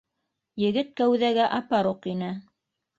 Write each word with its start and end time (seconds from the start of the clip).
Егет 0.63 0.89
кәүҙәгә 1.03 1.47
апаруҡ 1.61 2.13
ине 2.17 2.37